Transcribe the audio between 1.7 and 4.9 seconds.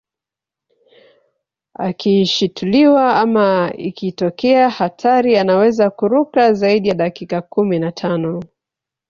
Akishituliwa ama ikitokea